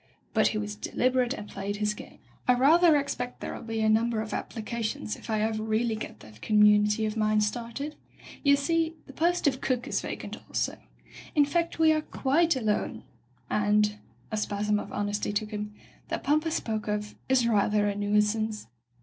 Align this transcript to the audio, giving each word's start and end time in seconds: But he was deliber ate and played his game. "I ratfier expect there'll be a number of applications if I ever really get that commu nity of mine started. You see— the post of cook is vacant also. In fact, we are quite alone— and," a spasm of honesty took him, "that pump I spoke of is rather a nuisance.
But 0.33 0.47
he 0.47 0.57
was 0.57 0.75
deliber 0.75 1.23
ate 1.23 1.33
and 1.35 1.47
played 1.47 1.75
his 1.75 1.93
game. 1.93 2.17
"I 2.47 2.55
ratfier 2.55 2.99
expect 2.99 3.39
there'll 3.39 3.61
be 3.61 3.81
a 3.81 3.87
number 3.87 4.19
of 4.19 4.33
applications 4.33 5.15
if 5.15 5.29
I 5.29 5.41
ever 5.41 5.61
really 5.61 5.95
get 5.95 6.21
that 6.21 6.41
commu 6.41 6.81
nity 6.83 7.05
of 7.05 7.15
mine 7.15 7.39
started. 7.39 7.93
You 8.43 8.55
see— 8.55 8.95
the 9.05 9.13
post 9.13 9.45
of 9.45 9.61
cook 9.61 9.87
is 9.87 10.01
vacant 10.01 10.37
also. 10.47 10.79
In 11.35 11.45
fact, 11.45 11.77
we 11.77 11.91
are 11.93 12.01
quite 12.01 12.55
alone— 12.55 13.03
and," 13.51 13.99
a 14.31 14.37
spasm 14.37 14.79
of 14.79 14.91
honesty 14.91 15.31
took 15.31 15.51
him, 15.51 15.71
"that 16.07 16.23
pump 16.23 16.47
I 16.47 16.49
spoke 16.49 16.87
of 16.87 17.13
is 17.29 17.45
rather 17.47 17.85
a 17.87 17.93
nuisance. 17.95 18.65